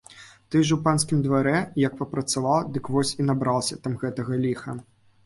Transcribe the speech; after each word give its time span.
Ты 0.53 0.59
ж 0.67 0.77
у 0.77 0.77
панскім 0.85 1.19
дварэ 1.25 1.57
як 1.81 1.93
папрацавала, 1.99 2.63
дык 2.79 2.89
вось 2.97 3.13
і 3.21 3.27
набралася 3.29 3.79
там 3.85 3.93
гэтага 4.05 4.41
ліха. 4.47 4.77